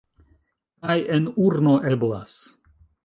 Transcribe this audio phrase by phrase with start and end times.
[0.87, 2.39] Kaj en urno eblas!